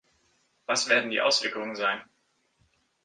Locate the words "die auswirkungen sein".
1.11-2.01